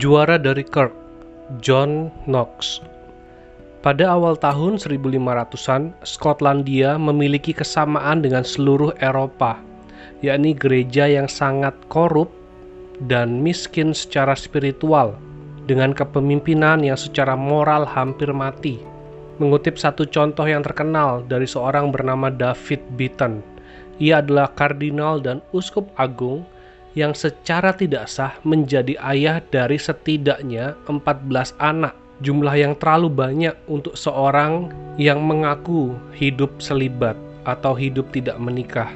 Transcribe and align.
Juara 0.00 0.40
dari 0.40 0.64
Kirk, 0.64 0.96
John 1.60 2.08
Knox. 2.24 2.80
Pada 3.84 4.08
awal 4.16 4.40
tahun 4.40 4.80
1500-an, 4.80 5.92
Skotlandia 6.00 6.96
memiliki 6.96 7.52
kesamaan 7.52 8.24
dengan 8.24 8.40
seluruh 8.40 8.96
Eropa, 9.04 9.60
yakni 10.24 10.56
gereja 10.56 11.04
yang 11.04 11.28
sangat 11.28 11.76
korup 11.92 12.32
dan 13.04 13.44
miskin 13.44 13.92
secara 13.92 14.32
spiritual, 14.32 15.12
dengan 15.68 15.92
kepemimpinan 15.92 16.80
yang 16.80 16.96
secara 16.96 17.36
moral 17.36 17.84
hampir 17.84 18.32
mati. 18.32 18.80
Mengutip 19.44 19.76
satu 19.76 20.08
contoh 20.08 20.48
yang 20.48 20.64
terkenal 20.64 21.20
dari 21.28 21.44
seorang 21.44 21.92
bernama 21.92 22.32
David 22.32 22.80
Beaton, 22.96 23.44
ia 24.00 24.24
adalah 24.24 24.48
kardinal 24.56 25.20
dan 25.20 25.44
uskup 25.52 25.84
agung 26.00 26.48
yang 26.92 27.16
secara 27.16 27.72
tidak 27.72 28.08
sah 28.08 28.36
menjadi 28.44 28.96
ayah 29.00 29.40
dari 29.52 29.80
setidaknya 29.80 30.76
14 30.88 31.56
anak. 31.60 31.96
Jumlah 32.22 32.54
yang 32.54 32.78
terlalu 32.78 33.10
banyak 33.10 33.56
untuk 33.66 33.98
seorang 33.98 34.70
yang 34.94 35.26
mengaku 35.26 35.98
hidup 36.14 36.62
selibat 36.62 37.18
atau 37.42 37.74
hidup 37.74 38.06
tidak 38.14 38.38
menikah. 38.38 38.94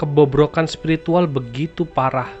Kebobrokan 0.00 0.64
spiritual 0.64 1.28
begitu 1.28 1.84
parah 1.84 2.32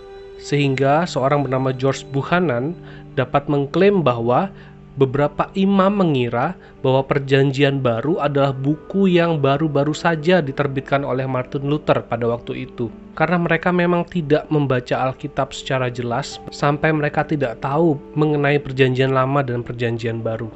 sehingga 0.42 1.06
seorang 1.06 1.46
bernama 1.46 1.70
George 1.70 2.02
Buchanan 2.10 2.74
dapat 3.14 3.46
mengklaim 3.46 4.02
bahwa 4.02 4.50
Beberapa 4.92 5.48
imam 5.56 6.04
mengira 6.04 6.52
bahwa 6.84 7.00
Perjanjian 7.08 7.80
Baru 7.80 8.20
adalah 8.20 8.52
buku 8.52 9.08
yang 9.08 9.40
baru-baru 9.40 9.96
saja 9.96 10.44
diterbitkan 10.44 11.00
oleh 11.00 11.24
Martin 11.24 11.64
Luther 11.64 12.04
pada 12.04 12.28
waktu 12.28 12.68
itu, 12.68 12.92
karena 13.16 13.40
mereka 13.40 13.72
memang 13.72 14.04
tidak 14.04 14.44
membaca 14.52 15.08
Alkitab 15.08 15.56
secara 15.56 15.88
jelas 15.88 16.36
sampai 16.52 16.92
mereka 16.92 17.24
tidak 17.24 17.64
tahu 17.64 17.96
mengenai 18.12 18.60
Perjanjian 18.60 19.16
Lama 19.16 19.40
dan 19.40 19.64
Perjanjian 19.64 20.20
Baru. 20.20 20.52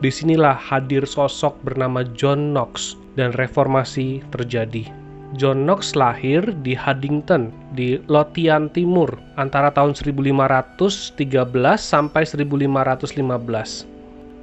Di 0.00 0.08
sinilah 0.08 0.56
hadir 0.56 1.04
sosok 1.04 1.60
bernama 1.60 2.00
John 2.16 2.56
Knox 2.56 2.96
dan 3.20 3.36
reformasi 3.36 4.24
terjadi. 4.32 4.99
John 5.38 5.62
Knox 5.62 5.94
lahir 5.94 6.42
di 6.66 6.74
Haddington 6.74 7.54
di 7.78 8.02
Lothian 8.10 8.66
Timur 8.74 9.14
antara 9.38 9.70
tahun 9.70 9.94
1513 9.94 10.74
sampai 11.78 12.22
1515. 12.26 13.86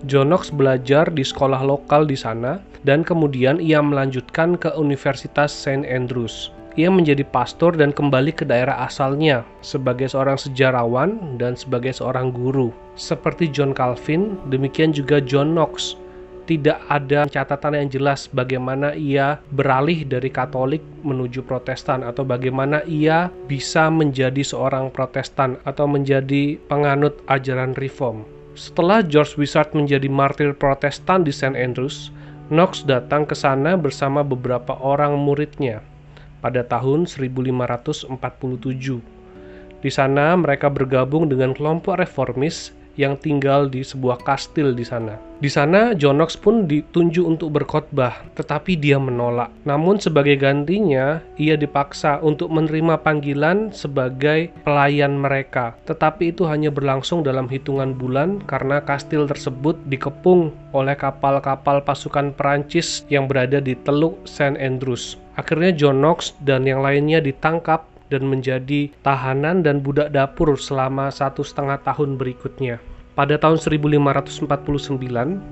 John 0.07 0.31
Knox 0.31 0.47
belajar 0.47 1.11
di 1.11 1.27
sekolah 1.27 1.59
lokal 1.67 2.07
di 2.07 2.15
sana 2.15 2.63
dan 2.87 3.03
kemudian 3.03 3.59
ia 3.59 3.83
melanjutkan 3.83 4.55
ke 4.55 4.71
Universitas 4.79 5.51
St. 5.51 5.83
Andrews. 5.83 6.55
Ia 6.79 6.87
menjadi 6.87 7.25
pastor 7.25 7.73
dan 7.75 7.91
kembali 7.91 8.31
ke 8.31 8.45
daerah 8.47 8.85
asalnya 8.85 9.43
sebagai 9.65 10.07
seorang 10.07 10.39
sejarawan 10.39 11.35
dan 11.35 11.57
sebagai 11.57 11.91
seorang 11.91 12.31
guru. 12.31 12.71
Seperti 12.95 13.51
John 13.51 13.75
Calvin, 13.75 14.39
demikian 14.53 14.93
juga 14.93 15.19
John 15.19 15.51
Knox 15.51 15.97
tidak 16.47 16.79
ada 16.87 17.27
catatan 17.27 17.75
yang 17.75 17.89
jelas 17.91 18.31
bagaimana 18.31 18.95
ia 18.95 19.43
beralih 19.51 20.07
dari 20.07 20.31
Katolik 20.31 20.79
menuju 21.03 21.43
Protestan 21.43 22.07
atau 22.07 22.23
bagaimana 22.23 22.87
ia 22.87 23.27
bisa 23.51 23.91
menjadi 23.91 24.39
seorang 24.41 24.87
Protestan 24.89 25.59
atau 25.67 25.91
menjadi 25.91 26.55
penganut 26.71 27.19
ajaran 27.27 27.75
Reform. 27.75 28.23
Setelah 28.55 29.03
George 29.03 29.35
Wishart 29.35 29.75
menjadi 29.75 30.07
martir 30.07 30.55
Protestan 30.55 31.27
di 31.27 31.35
St. 31.35 31.53
Andrews, 31.53 32.15
Knox 32.47 32.87
datang 32.87 33.27
ke 33.27 33.35
sana 33.35 33.75
bersama 33.75 34.23
beberapa 34.23 34.79
orang 34.79 35.19
muridnya 35.19 35.83
pada 36.39 36.63
tahun 36.63 37.03
1547. 37.03 38.07
Di 39.83 39.91
sana 39.91 40.31
mereka 40.39 40.71
bergabung 40.71 41.27
dengan 41.27 41.51
kelompok 41.51 41.99
reformis 41.99 42.71
yang 42.97 43.15
tinggal 43.15 43.69
di 43.69 43.85
sebuah 43.85 44.25
kastil 44.25 44.73
di 44.73 44.83
sana. 44.83 45.15
Di 45.37 45.53
sana 45.53 45.93
John 45.93 46.17
Knox 46.17 46.33
pun 46.33 46.65
ditunjuk 46.65 47.21
untuk 47.21 47.53
berkhotbah, 47.53 48.25
tetapi 48.33 48.73
dia 48.73 48.97
menolak. 48.97 49.53
Namun 49.69 50.01
sebagai 50.01 50.33
gantinya, 50.33 51.21
ia 51.37 51.53
dipaksa 51.53 52.17
untuk 52.25 52.49
menerima 52.49 52.97
panggilan 53.05 53.69
sebagai 53.69 54.49
pelayan 54.65 55.13
mereka. 55.13 55.77
Tetapi 55.85 56.33
itu 56.33 56.49
hanya 56.49 56.73
berlangsung 56.73 57.21
dalam 57.21 57.45
hitungan 57.45 57.93
bulan 57.93 58.41
karena 58.49 58.81
kastil 58.81 59.29
tersebut 59.29 59.77
dikepung 59.85 60.49
oleh 60.73 60.97
kapal-kapal 60.97 61.85
pasukan 61.85 62.33
Perancis 62.33 63.05
yang 63.13 63.29
berada 63.29 63.61
di 63.61 63.77
Teluk 63.77 64.17
St. 64.25 64.57
Andrews. 64.57 65.21
Akhirnya 65.37 65.69
John 65.69 66.01
Knox 66.01 66.33
dan 66.41 66.65
yang 66.65 66.81
lainnya 66.81 67.21
ditangkap 67.21 67.85
dan 68.07 68.27
menjadi 68.27 68.91
tahanan 69.03 69.63
dan 69.63 69.83
budak 69.83 70.15
dapur 70.15 70.55
selama 70.55 71.11
satu 71.11 71.43
setengah 71.43 71.79
tahun 71.83 72.15
berikutnya. 72.15 72.79
Pada 73.17 73.33
tahun 73.41 73.57
1549, 73.57 74.45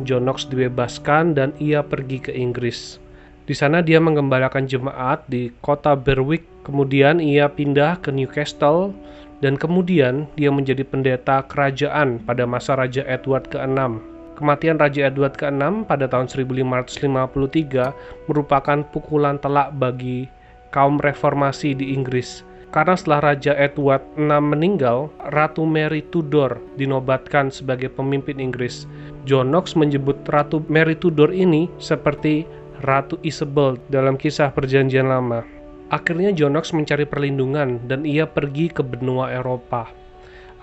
John 0.06 0.24
Knox 0.24 0.46
dibebaskan 0.46 1.34
dan 1.34 1.50
ia 1.58 1.82
pergi 1.82 2.22
ke 2.22 2.30
Inggris. 2.30 3.02
Di 3.46 3.58
sana 3.58 3.82
dia 3.82 3.98
mengembalakan 3.98 4.70
jemaat 4.70 5.26
di 5.26 5.50
kota 5.66 5.98
Berwick, 5.98 6.46
kemudian 6.66 7.18
ia 7.18 7.50
pindah 7.50 7.98
ke 8.02 8.14
Newcastle, 8.14 8.94
dan 9.42 9.58
kemudian 9.58 10.30
dia 10.38 10.54
menjadi 10.54 10.86
pendeta 10.86 11.42
kerajaan 11.46 12.22
pada 12.22 12.46
masa 12.46 12.78
Raja 12.78 13.02
Edward 13.06 13.50
ke-6. 13.50 14.14
Kematian 14.36 14.76
Raja 14.76 15.08
Edward 15.08 15.40
ke-6 15.40 15.88
pada 15.88 16.12
tahun 16.12 16.28
1553 16.28 18.28
merupakan 18.28 18.78
pukulan 18.92 19.40
telak 19.40 19.72
bagi 19.80 20.28
kaum 20.76 21.00
reformasi 21.00 21.72
di 21.72 21.96
Inggris. 21.96 22.44
Karena 22.76 23.00
setelah 23.00 23.32
Raja 23.32 23.56
Edward 23.56 24.04
VI 24.20 24.44
meninggal, 24.44 25.08
Ratu 25.32 25.64
Mary 25.64 26.04
Tudor 26.12 26.60
dinobatkan 26.76 27.48
sebagai 27.48 27.88
pemimpin 27.88 28.44
Inggris. 28.44 28.84
John 29.24 29.56
Knox 29.56 29.80
menyebut 29.80 30.20
Ratu 30.28 30.60
Mary 30.68 31.00
Tudor 31.00 31.32
ini 31.32 31.72
seperti 31.80 32.44
Ratu 32.84 33.16
Isabel 33.24 33.80
dalam 33.88 34.20
kisah 34.20 34.52
Perjanjian 34.52 35.08
Lama. 35.08 35.48
Akhirnya 35.88 36.36
John 36.36 36.60
Knox 36.60 36.76
mencari 36.76 37.08
perlindungan 37.08 37.80
dan 37.88 38.04
ia 38.04 38.28
pergi 38.28 38.68
ke 38.68 38.84
benua 38.84 39.32
Eropa 39.32 39.88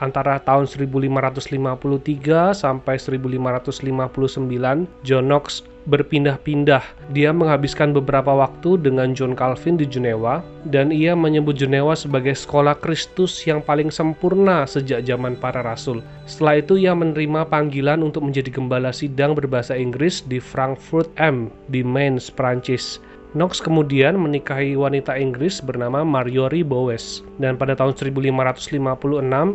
antara 0.03 0.43
tahun 0.43 0.67
1553 0.67 2.59
sampai 2.59 2.99
1559, 2.99 4.91
John 5.07 5.31
Knox 5.31 5.63
berpindah-pindah. 5.87 6.83
Dia 7.11 7.35
menghabiskan 7.35 7.91
beberapa 7.91 8.31
waktu 8.35 8.79
dengan 8.79 9.15
John 9.15 9.35
Calvin 9.35 9.75
di 9.75 9.87
Jenewa 9.87 10.43
dan 10.71 10.95
ia 10.95 11.19
menyebut 11.19 11.59
Jenewa 11.59 11.99
sebagai 11.99 12.35
sekolah 12.39 12.79
Kristus 12.79 13.43
yang 13.47 13.63
paling 13.63 13.91
sempurna 13.91 14.63
sejak 14.67 15.03
zaman 15.03 15.35
para 15.35 15.63
rasul. 15.63 15.99
Setelah 16.27 16.63
itu 16.63 16.79
ia 16.79 16.95
menerima 16.95 17.51
panggilan 17.51 18.03
untuk 18.03 18.23
menjadi 18.23 18.51
gembala 18.55 18.95
sidang 18.95 19.35
berbahasa 19.35 19.75
Inggris 19.75 20.23
di 20.27 20.39
Frankfurt 20.39 21.11
M 21.19 21.51
di 21.67 21.83
Mainz, 21.83 22.31
Prancis. 22.31 23.03
Knox 23.33 23.65
kemudian 23.65 24.21
menikahi 24.21 24.77
wanita 24.77 25.17
Inggris 25.17 25.65
bernama 25.65 26.05
Marjorie 26.05 26.61
Bowes 26.61 27.25
dan 27.41 27.57
pada 27.57 27.73
tahun 27.73 27.97
1556 27.97 28.69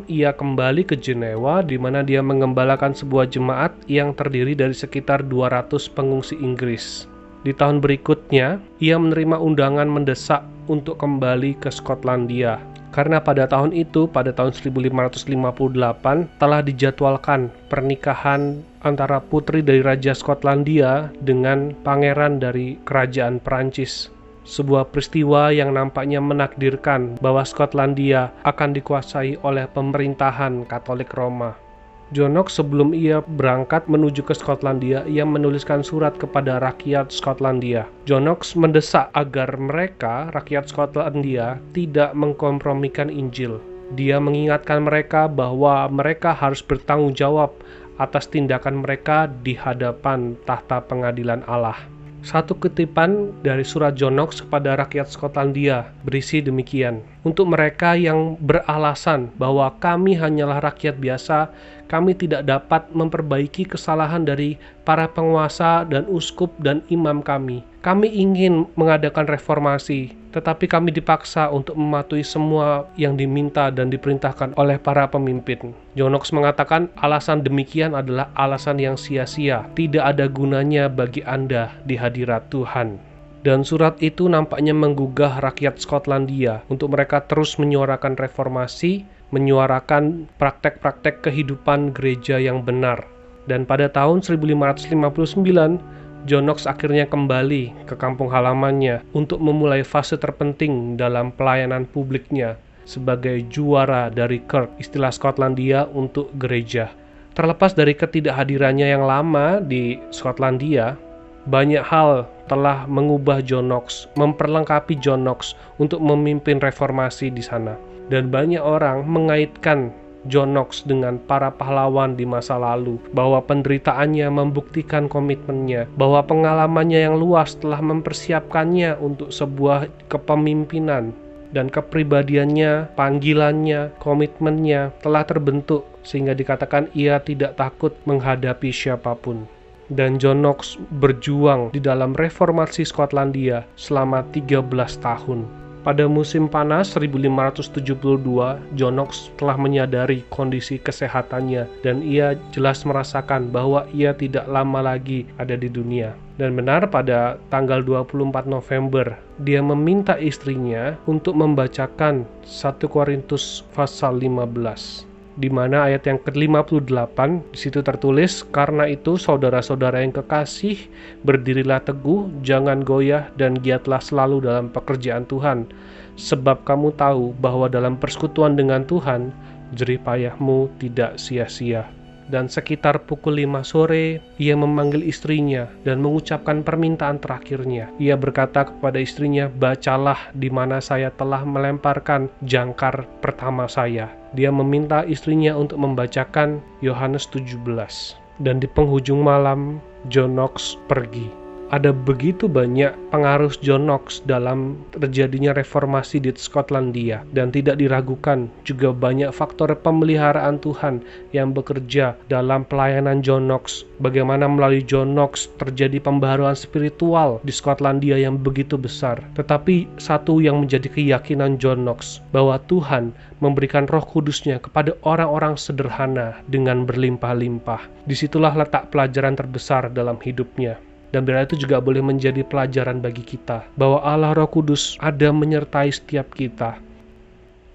ia 0.09 0.33
kembali 0.33 0.81
ke 0.81 0.97
Jenewa 0.97 1.61
di 1.61 1.77
mana 1.77 2.01
dia 2.01 2.25
mengembalakan 2.25 2.97
sebuah 2.97 3.29
jemaat 3.29 3.77
yang 3.85 4.17
terdiri 4.17 4.57
dari 4.57 4.73
sekitar 4.73 5.21
200 5.29 5.93
pengungsi 5.93 6.33
Inggris. 6.41 7.05
Di 7.45 7.53
tahun 7.53 7.77
berikutnya, 7.77 8.57
ia 8.81 8.97
menerima 8.97 9.37
undangan 9.37 9.85
mendesak 9.85 10.41
untuk 10.65 10.97
kembali 10.97 11.61
ke 11.61 11.69
Skotlandia 11.69 12.57
karena 12.97 13.21
pada 13.21 13.45
tahun 13.45 13.77
itu, 13.77 14.09
pada 14.09 14.33
tahun 14.33 14.57
1558, 14.57 16.41
telah 16.41 16.65
dijadwalkan 16.65 17.53
pernikahan 17.69 18.57
antara 18.81 19.21
putri 19.21 19.61
dari 19.61 19.85
Raja 19.85 20.17
Skotlandia 20.17 21.13
dengan 21.21 21.77
pangeran 21.85 22.41
dari 22.41 22.81
Kerajaan 22.81 23.37
Perancis. 23.37 24.09
Sebuah 24.49 24.89
peristiwa 24.89 25.53
yang 25.53 25.77
nampaknya 25.77 26.17
menakdirkan 26.17 27.21
bahwa 27.21 27.45
Skotlandia 27.45 28.33
akan 28.41 28.73
dikuasai 28.73 29.45
oleh 29.45 29.69
pemerintahan 29.69 30.65
Katolik 30.65 31.13
Roma. 31.13 31.66
John 32.15 32.39
Knox 32.39 32.55
sebelum 32.55 32.95
ia 32.95 33.19
berangkat 33.19 33.91
menuju 33.91 34.23
ke 34.23 34.31
Skotlandia, 34.31 35.03
ia 35.11 35.27
menuliskan 35.27 35.83
surat 35.83 36.15
kepada 36.15 36.55
rakyat 36.63 37.11
Skotlandia. 37.11 37.83
John 38.07 38.23
Knox 38.23 38.55
mendesak 38.55 39.11
agar 39.11 39.51
mereka, 39.59 40.31
rakyat 40.31 40.71
Skotlandia, 40.71 41.59
tidak 41.75 42.15
mengkompromikan 42.15 43.11
Injil. 43.11 43.59
Dia 43.99 44.23
mengingatkan 44.23 44.87
mereka 44.87 45.27
bahwa 45.27 45.83
mereka 45.91 46.31
harus 46.31 46.63
bertanggung 46.63 47.11
jawab 47.11 47.51
atas 47.99 48.31
tindakan 48.31 48.87
mereka 48.87 49.27
di 49.43 49.59
hadapan 49.59 50.39
tahta 50.47 50.79
pengadilan 50.87 51.43
Allah. 51.43 51.96
Satu 52.27 52.59
kutipan 52.59 53.31
dari 53.39 53.63
surat 53.63 53.95
John 53.95 54.19
kepada 54.19 54.75
rakyat 54.75 55.07
Skotlandia 55.07 55.95
berisi 56.03 56.43
demikian. 56.43 56.99
Untuk 57.23 57.47
mereka 57.47 57.95
yang 57.95 58.35
beralasan 58.43 59.31
bahwa 59.39 59.71
kami 59.79 60.19
hanyalah 60.19 60.59
rakyat 60.59 60.99
biasa, 60.99 61.47
kami 61.87 62.19
tidak 62.19 62.43
dapat 62.43 62.83
memperbaiki 62.91 63.71
kesalahan 63.71 64.27
dari 64.27 64.59
para 64.83 65.07
penguasa 65.07 65.87
dan 65.87 66.03
uskup 66.11 66.51
dan 66.59 66.83
imam 66.91 67.23
kami. 67.23 67.63
Kami 67.87 68.11
ingin 68.11 68.67
mengadakan 68.75 69.31
reformasi, 69.31 70.11
tetapi 70.35 70.67
kami 70.67 70.91
dipaksa 70.91 71.47
untuk 71.47 71.79
mematuhi 71.79 72.19
semua 72.19 72.83
yang 72.99 73.15
diminta 73.15 73.71
dan 73.71 73.87
diperintahkan 73.87 74.59
oleh 74.59 74.75
para 74.75 75.07
pemimpin. 75.07 75.71
John 75.95 76.11
Knox 76.11 76.35
mengatakan 76.35 76.91
alasan 76.99 77.47
demikian 77.47 77.95
adalah 77.95 78.27
alasan 78.35 78.83
yang 78.83 78.99
sia-sia, 78.99 79.71
tidak 79.71 80.03
ada 80.03 80.27
gunanya 80.27 80.91
bagi 80.91 81.23
Anda 81.23 81.71
di 81.87 81.95
hadirat 81.95 82.51
Tuhan. 82.51 82.99
Dan 83.47 83.63
surat 83.63 83.95
itu 84.03 84.27
nampaknya 84.27 84.75
menggugah 84.75 85.39
rakyat 85.39 85.79
Skotlandia 85.79 86.67
untuk 86.67 86.91
mereka 86.91 87.23
terus 87.23 87.55
menyuarakan 87.55 88.19
reformasi, 88.19 89.07
menyuarakan 89.31 90.27
praktek-praktek 90.35 91.23
kehidupan 91.23 91.95
gereja 91.95 92.35
yang 92.35 92.67
benar. 92.67 93.07
Dan 93.47 93.63
pada 93.63 93.87
tahun 93.87 94.19
1559, 94.27 95.95
John 96.27 96.43
Knox 96.43 96.67
akhirnya 96.67 97.07
kembali 97.07 97.87
ke 97.87 97.95
kampung 97.95 98.27
halamannya 98.27 98.99
untuk 99.15 99.39
memulai 99.39 99.87
fase 99.87 100.19
terpenting 100.19 100.99
dalam 100.99 101.31
pelayanan 101.31 101.87
publiknya 101.87 102.59
sebagai 102.83 103.47
juara 103.47 104.11
dari 104.11 104.43
Kirk, 104.43 104.75
istilah 104.75 105.15
Skotlandia 105.15 105.87
untuk 105.87 106.27
gereja. 106.35 106.91
Terlepas 107.31 107.71
dari 107.71 107.95
ketidakhadirannya 107.95 108.91
yang 108.91 109.07
lama 109.07 109.63
di 109.63 110.03
Skotlandia, 110.11 110.99
banyak 111.47 111.83
hal 111.83 112.27
telah 112.51 112.83
mengubah 112.91 113.39
John 113.39 113.71
Knox, 113.71 114.11
memperlengkapi 114.19 114.99
John 114.99 115.23
Knox 115.23 115.55
untuk 115.79 116.03
memimpin 116.03 116.59
reformasi 116.59 117.31
di 117.31 117.43
sana. 117.43 117.79
Dan 118.07 118.31
banyak 118.31 118.63
orang 118.63 119.03
mengaitkan 119.03 119.91
John 120.27 120.53
Knox 120.53 120.83
dengan 120.83 121.17
para 121.17 121.49
pahlawan 121.49 122.19
di 122.19 122.27
masa 122.27 122.59
lalu, 122.59 122.99
bahwa 123.11 123.41
penderitaannya 123.41 124.27
membuktikan 124.29 125.07
komitmennya, 125.07 125.87
bahwa 125.95 126.23
pengalamannya 126.23 127.07
yang 127.07 127.15
luas 127.15 127.55
telah 127.57 127.79
mempersiapkannya 127.81 128.99
untuk 129.01 129.33
sebuah 129.33 129.87
kepemimpinan 130.11 131.15
dan 131.55 131.71
kepribadiannya, 131.71 132.93
panggilannya, 132.99 133.95
komitmennya 134.03 134.91
telah 134.99 135.23
terbentuk 135.23 135.87
sehingga 136.03 136.35
dikatakan 136.35 136.91
ia 136.95 137.19
tidak 137.19 137.59
takut 137.59 137.95
menghadapi 138.07 138.71
siapa 138.71 139.15
pun. 139.15 139.47
Dan 139.87 140.19
John 140.19 140.43
Knox 140.43 140.75
berjuang 140.99 141.71
di 141.71 141.79
dalam 141.79 142.11
reformasi 142.11 142.83
Skotlandia 142.83 143.63
selama 143.79 144.27
13 144.35 144.67
tahun. 144.99 145.66
Pada 145.81 146.05
musim 146.09 146.51
panas 146.51 146.91
1572, 146.93 148.59
John 148.75 148.93
Knox 148.97 149.31
telah 149.39 149.55
menyadari 149.55 150.25
kondisi 150.27 150.81
kesehatannya 150.81 151.69
dan 151.81 152.03
ia 152.03 152.35
jelas 152.51 152.83
merasakan 152.83 153.49
bahwa 153.49 153.87
ia 153.95 154.11
tidak 154.11 154.45
lama 154.51 154.83
lagi 154.83 155.23
ada 155.39 155.55
di 155.55 155.71
dunia. 155.71 156.13
Dan 156.37 156.53
benar 156.53 156.85
pada 156.93 157.41
tanggal 157.49 157.81
24 157.81 158.45
November, 158.45 159.17
dia 159.41 159.57
meminta 159.63 160.19
istrinya 160.21 160.93
untuk 161.09 161.33
membacakan 161.33 162.29
1 162.45 162.85
Korintus 162.85 163.65
pasal 163.73 164.21
15 164.21 165.06
di 165.37 165.49
mana 165.53 165.85
ayat 165.85 166.09
yang 166.09 166.19
ke-58 166.25 167.17
di 167.53 167.57
situ 167.57 167.79
tertulis 167.85 168.41
karena 168.49 168.89
itu 168.89 169.21
saudara-saudara 169.21 170.01
yang 170.01 170.13
kekasih 170.13 170.77
berdirilah 171.21 171.81
teguh 171.85 172.29
jangan 172.41 172.81
goyah 172.81 173.29
dan 173.37 173.57
giatlah 173.61 174.01
selalu 174.01 174.45
dalam 174.45 174.73
pekerjaan 174.73 175.25
Tuhan. 175.29 175.69
Sebab 176.17 176.65
kamu 176.65 176.97
tahu 176.97 177.37
bahwa 177.37 177.69
dalam 177.69 177.93
persekutuan 177.97 178.57
dengan 178.57 178.81
Tuhan 178.81 179.29
jerih 179.77 180.01
payahmu 180.01 180.73
tidak 180.81 181.21
sia-sia 181.21 181.96
dan 182.27 182.51
sekitar 182.51 183.07
pukul 183.07 183.39
5 183.43 183.63
sore 183.63 184.19
ia 184.37 184.53
memanggil 184.53 185.03
istrinya 185.03 185.67
dan 185.87 186.03
mengucapkan 186.03 186.61
permintaan 186.61 187.19
terakhirnya. 187.23 187.89
Ia 187.97 188.19
berkata 188.19 188.67
kepada 188.67 188.99
istrinya, 188.99 189.47
"Bacalah 189.47 190.31
di 190.35 190.51
mana 190.51 190.83
saya 190.83 191.11
telah 191.15 191.41
melemparkan 191.47 192.27
jangkar 192.43 193.07
pertama 193.23 193.65
saya." 193.65 194.11
Dia 194.35 194.51
meminta 194.51 195.07
istrinya 195.07 195.55
untuk 195.55 195.79
membacakan 195.79 196.59
Yohanes 196.83 197.25
17. 197.31 198.19
Dan 198.37 198.61
di 198.61 198.69
penghujung 198.69 199.23
malam, 199.25 199.81
John 200.13 200.37
Knox 200.37 200.77
pergi 200.85 201.46
ada 201.67 201.91
begitu 201.91 202.47
banyak 202.47 202.95
pengaruh 203.11 203.51
John 203.59 203.91
Knox 203.91 204.23
dalam 204.23 204.79
terjadinya 204.95 205.51
reformasi 205.51 206.23
di 206.23 206.31
Skotlandia. 206.31 207.27
Dan 207.35 207.51
tidak 207.51 207.83
diragukan 207.83 208.47
juga 208.63 208.95
banyak 208.95 209.35
faktor 209.35 209.75
pemeliharaan 209.75 210.63
Tuhan 210.63 211.03
yang 211.35 211.51
bekerja 211.51 212.15
dalam 212.31 212.63
pelayanan 212.63 213.19
John 213.19 213.51
Knox. 213.51 213.83
Bagaimana 213.99 214.47
melalui 214.47 214.83
John 214.83 215.11
Knox 215.11 215.51
terjadi 215.59 215.99
pembaharuan 215.99 216.55
spiritual 216.55 217.43
di 217.43 217.51
Skotlandia 217.51 218.15
yang 218.15 218.39
begitu 218.39 218.79
besar. 218.79 219.19
Tetapi 219.35 219.99
satu 219.99 220.39
yang 220.39 220.63
menjadi 220.63 220.87
keyakinan 220.87 221.59
John 221.59 221.83
Knox 221.83 222.23
bahwa 222.31 222.55
Tuhan 222.71 223.11
memberikan 223.43 223.85
roh 223.85 224.01
kudusnya 224.01 224.57
kepada 224.57 224.95
orang-orang 225.05 225.59
sederhana 225.59 226.41
dengan 226.49 226.87
berlimpah-limpah. 226.87 228.07
Di 228.07 228.15
situlah 228.15 228.55
letak 228.55 228.89
pelajaran 228.89 229.35
terbesar 229.37 229.91
dalam 229.93 230.17
hidupnya 230.23 230.79
dan 231.15 231.23
bila 231.23 231.47
itu 231.47 231.55
juga 231.55 231.79
boleh 231.79 232.03
menjadi 232.03 232.43
pelajaran 232.43 232.99
bagi 232.99 233.23
kita 233.23 233.63
bahwa 233.79 234.03
Allah 234.03 234.35
Roh 234.35 234.49
Kudus 234.49 234.99
ada 234.99 235.31
menyertai 235.31 235.87
setiap 235.91 236.35
kita. 236.35 236.79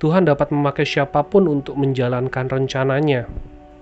Tuhan 0.03 0.27
dapat 0.27 0.51
memakai 0.51 0.83
siapa 0.83 1.23
pun 1.23 1.47
untuk 1.47 1.79
menjalankan 1.79 2.51
rencananya. 2.51 3.31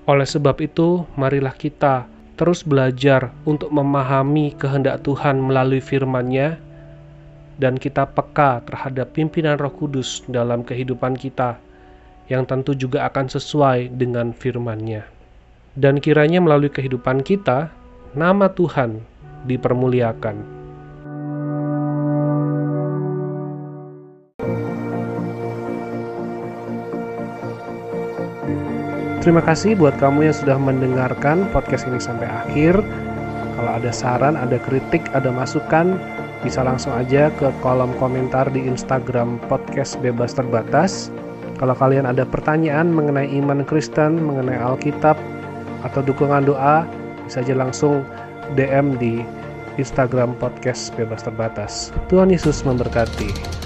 Oleh 0.04 0.28
sebab 0.28 0.60
itu, 0.60 1.08
marilah 1.16 1.56
kita 1.56 2.04
terus 2.36 2.64
belajar 2.64 3.32
untuk 3.44 3.72
memahami 3.72 4.56
kehendak 4.56 5.04
Tuhan 5.04 5.40
melalui 5.40 5.80
firman-Nya 5.80 6.56
dan 7.60 7.76
kita 7.76 8.08
peka 8.08 8.64
terhadap 8.64 9.12
pimpinan 9.12 9.60
Roh 9.60 9.72
Kudus 9.72 10.24
dalam 10.28 10.64
kehidupan 10.64 11.16
kita 11.20 11.60
yang 12.32 12.48
tentu 12.48 12.72
juga 12.72 13.04
akan 13.10 13.28
sesuai 13.28 13.92
dengan 13.98 14.32
firman-Nya. 14.32 15.04
Dan 15.76 16.00
kiranya 16.00 16.40
melalui 16.40 16.72
kehidupan 16.72 17.20
kita, 17.20 17.68
nama 18.16 18.48
Tuhan 18.48 19.04
dipermuliakan. 19.44 20.60
Terima 29.20 29.44
kasih 29.44 29.76
buat 29.76 30.00
kamu 30.00 30.32
yang 30.32 30.36
sudah 30.36 30.56
mendengarkan 30.56 31.44
podcast 31.52 31.84
ini 31.84 32.00
sampai 32.00 32.24
akhir. 32.24 32.80
Kalau 33.52 33.70
ada 33.76 33.92
saran, 33.92 34.32
ada 34.32 34.56
kritik, 34.56 35.04
ada 35.12 35.28
masukan, 35.28 36.00
bisa 36.40 36.64
langsung 36.64 36.96
aja 36.96 37.28
ke 37.36 37.52
kolom 37.60 37.92
komentar 38.00 38.48
di 38.48 38.64
Instagram 38.64 39.36
podcast 39.44 40.00
bebas 40.00 40.32
terbatas. 40.32 41.12
Kalau 41.60 41.76
kalian 41.76 42.08
ada 42.08 42.24
pertanyaan 42.24 42.88
mengenai 42.88 43.28
iman 43.44 43.60
Kristen, 43.68 44.16
mengenai 44.24 44.56
Alkitab, 44.56 45.20
atau 45.84 46.00
dukungan 46.00 46.48
doa, 46.48 46.88
bisa 47.28 47.44
aja 47.44 47.52
langsung 47.52 48.00
DM 48.58 48.98
di 48.98 49.22
Instagram 49.78 50.34
podcast 50.40 50.90
bebas 50.98 51.22
terbatas. 51.22 51.94
Tuhan 52.10 52.32
Yesus 52.32 52.66
memberkati. 52.66 53.59